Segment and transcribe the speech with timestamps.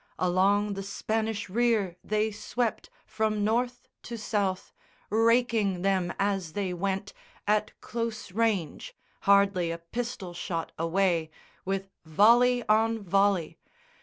[0.17, 4.73] Along the Spanish rear they swept From North to South,
[5.11, 7.13] raking them as they went
[7.45, 8.95] At close range,
[9.29, 11.29] hardly a pistol shot away,
[11.65, 13.59] With volley on volley.